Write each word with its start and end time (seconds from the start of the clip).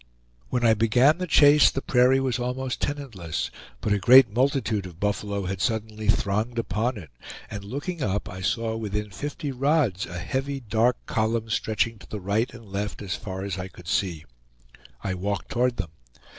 When 0.49 0.65
I 0.65 0.73
began 0.73 1.19
the 1.19 1.27
chase, 1.27 1.69
the 1.69 1.83
prairie 1.83 2.19
was 2.19 2.39
almost 2.39 2.81
tenantless; 2.81 3.51
but 3.81 3.93
a 3.93 3.99
great 3.99 4.31
multitude 4.33 4.87
of 4.87 4.99
buffalo 4.99 5.43
had 5.45 5.61
suddenly 5.61 6.07
thronged 6.07 6.57
upon 6.57 6.97
it, 6.97 7.11
and 7.51 7.63
looking 7.63 8.01
up, 8.01 8.27
I 8.27 8.41
saw 8.41 8.75
within 8.75 9.11
fifty 9.11 9.51
rods 9.51 10.07
a 10.07 10.17
heavy, 10.17 10.59
dark 10.59 10.97
column 11.05 11.51
stretching 11.51 11.99
to 11.99 12.09
the 12.09 12.19
right 12.19 12.51
and 12.51 12.65
left 12.65 13.03
as 13.03 13.15
far 13.15 13.43
as 13.43 13.59
I 13.59 13.67
could 13.67 13.87
see. 13.87 14.25
I 15.03 15.13
walked 15.13 15.49
toward 15.51 15.77
them. 15.77 15.91